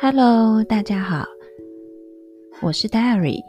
[0.00, 1.26] Hello，大家好，
[2.62, 3.42] 我是 Diary，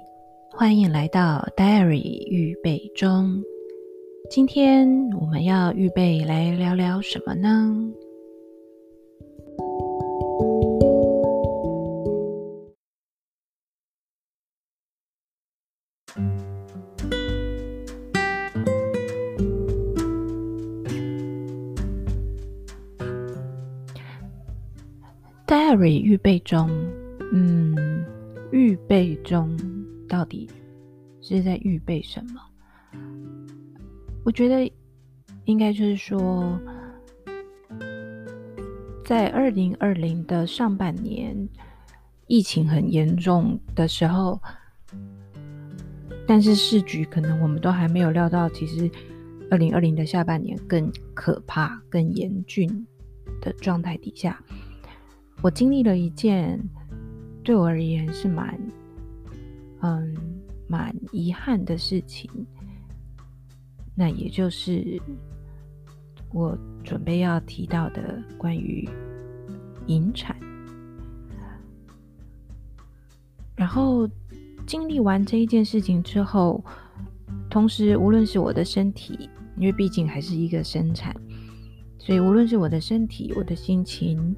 [0.52, 3.40] 欢迎来到 Diary 预备中。
[4.32, 4.90] 今天
[5.22, 7.72] 我们要预备来聊聊什么呢
[25.76, 26.70] 预备中，
[27.32, 27.76] 嗯，
[28.52, 29.58] 预备中
[30.08, 30.50] 到底
[31.22, 32.42] 是在预备什么？
[34.24, 34.72] 我觉得
[35.46, 36.60] 应该就是说，
[39.06, 41.48] 在二零二零的上半年，
[42.28, 44.40] 疫情很严重的时候，
[46.28, 48.90] 但是市局可能我们都还没有料到，其实
[49.50, 52.86] 二零二零的下半年更可怕、更严峻
[53.42, 54.44] 的状态底下。
[55.42, 56.62] 我经历了一件
[57.44, 58.60] 对我而言是蛮，
[59.82, 60.14] 嗯，
[60.68, 62.30] 蛮遗憾的事情。
[63.96, 65.02] 那也就是
[66.34, 68.88] 我准备要提到的关于
[69.88, 70.36] 引产。
[73.56, 74.08] 然后
[74.66, 76.64] 经历完这一件事情之后，
[77.50, 81.16] 同时无论是我的身体，因为毕竟还是一个生产，
[81.98, 84.36] 所以无论是我的身体，我的心情。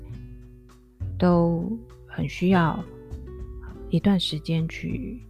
[1.22, 1.72] 都
[2.08, 2.84] 很需要
[3.92, 5.22] 一段时间去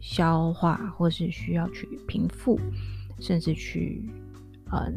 [0.00, 2.60] 消化，或是需要去平复，
[3.18, 4.08] 甚至去
[4.70, 4.94] 嗯，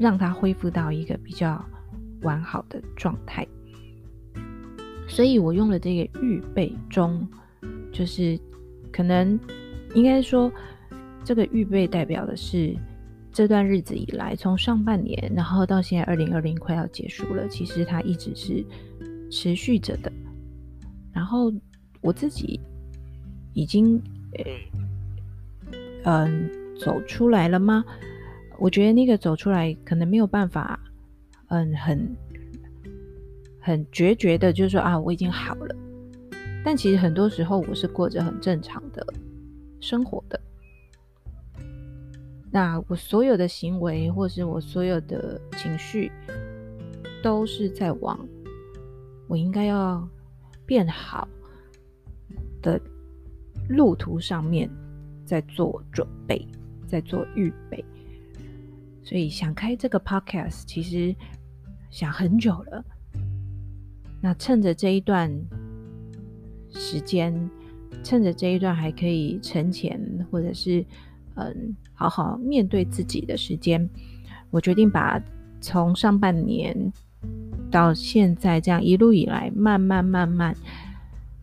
[0.00, 1.62] 让它恢复到一个比较
[2.22, 3.46] 完好的状态。
[5.06, 7.28] 所以我用了这个预备中，
[7.92, 8.40] 就是
[8.90, 9.38] 可能
[9.94, 10.50] 应该说，
[11.22, 12.74] 这个预备代表的是。
[13.34, 18.64] 这段日子以来，从上半年，然后到现在二零二零快要结束了，其实它一直是
[19.28, 20.12] 持续着的。
[21.12, 21.52] 然后
[22.00, 22.60] 我自己
[23.52, 24.00] 已经，
[26.04, 27.84] 嗯、走出来了吗？
[28.60, 30.78] 我觉得那个走出来可能没有办法，
[31.48, 32.16] 嗯，很
[33.60, 35.74] 很决绝的，就是说啊，我已经好了。
[36.64, 39.04] 但其实很多时候，我是过着很正常的
[39.80, 40.40] 生活的。
[42.54, 46.12] 那我所有的行为，或是我所有的情绪，
[47.20, 48.16] 都是在往
[49.26, 50.08] 我应该要
[50.64, 51.26] 变好
[52.62, 52.80] 的
[53.68, 54.70] 路途上面
[55.24, 56.46] 在做准备，
[56.86, 57.84] 在做预备。
[59.02, 61.12] 所以想开这个 podcast，其实
[61.90, 62.84] 想很久了。
[64.22, 65.28] 那趁着这一段
[66.70, 67.50] 时间，
[68.04, 70.00] 趁着这一段还可以存钱，
[70.30, 70.86] 或者是。
[71.36, 73.88] 嗯，好好面对自己的时间，
[74.50, 75.20] 我决定把
[75.60, 76.92] 从上半年
[77.70, 80.54] 到现在这样一路以来，慢慢慢慢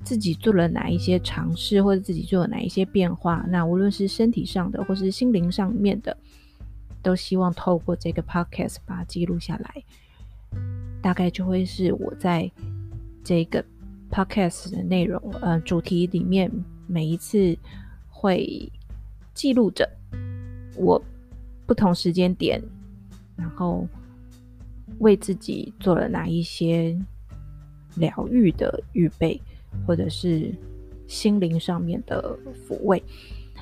[0.04, 6.16] 自己做了哪一些尝试，或者自己做了哪一些变化，那无论是身体上的，或是心灵上面的，
[7.02, 9.84] 都希望透过这个 podcast 把它记录下来，
[11.02, 12.50] 大概就会是我在
[13.24, 13.64] 这个
[14.10, 16.50] podcast 的内容，呃，主题里面
[16.88, 17.58] 每一次
[18.08, 18.72] 会。
[19.34, 19.90] 记录着
[20.76, 21.02] 我
[21.66, 22.62] 不同时间点，
[23.36, 23.88] 然后
[25.00, 26.98] 为自己做了哪一些
[27.96, 29.42] 疗愈的预备，
[29.88, 30.54] 或者是
[31.08, 32.38] 心灵上面的
[32.68, 33.02] 抚慰，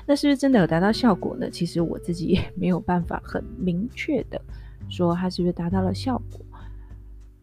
[0.06, 1.48] 那是不是真的有达到效果呢？
[1.48, 4.40] 其实我自己也没有办法很明确的
[4.88, 6.40] 说它是不是达到了效果，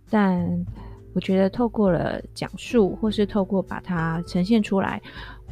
[0.09, 0.65] 但
[1.13, 5.01] 我觉得透过了讲述，或是透过把它呈现出来，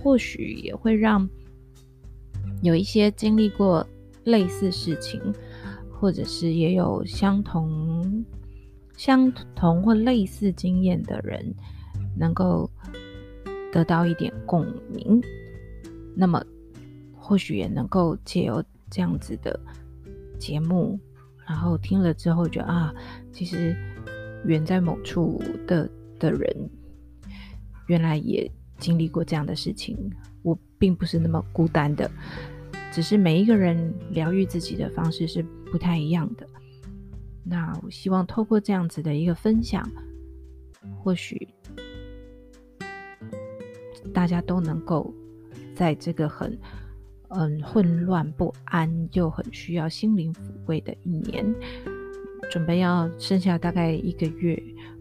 [0.04, 1.28] 或许也会让。
[2.66, 3.86] 有一些经历过
[4.24, 5.22] 类似事情，
[5.92, 8.26] 或者是也有相同、
[8.98, 11.54] 相同或类似经验的人，
[12.18, 12.68] 能够
[13.72, 15.22] 得到一点共鸣，
[16.16, 16.44] 那么
[17.16, 19.60] 或许也能够借由这样子的
[20.40, 21.00] 节目，
[21.48, 22.92] 然后听了之后觉得啊，
[23.32, 23.76] 其实
[24.46, 25.88] 远在某处的
[26.18, 26.70] 的人，
[27.86, 29.96] 原来也经历过这样的事情，
[30.42, 32.10] 我并不是那么孤单的。
[32.92, 36.48] 只是每一个人疗愈自己的方式是不太一样的。
[37.44, 39.88] 那我希望透过这样子的一个分享，
[41.04, 41.48] 或许
[44.14, 45.14] 大家都能够
[45.76, 46.58] 在这个很
[47.30, 51.46] 嗯混乱不安又很需要心灵抚慰的一年，
[52.50, 54.58] 准备要剩下大概一个月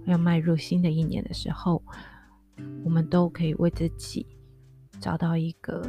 [0.06, 1.82] 要迈入新的一年的时候，
[2.84, 4.26] 我们都可以为自己
[5.00, 5.82] 找到一个。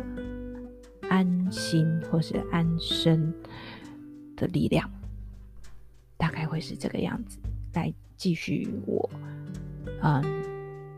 [1.15, 3.33] 安心或是安身
[4.35, 4.91] 的力量，
[6.17, 7.39] 大概会是这个样子，
[7.73, 9.09] 来继续我
[10.01, 10.21] 嗯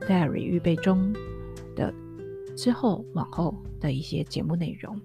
[0.01, 1.13] Diary 预备中
[1.75, 1.93] 的
[2.55, 4.99] 之后往后的一些节目内容。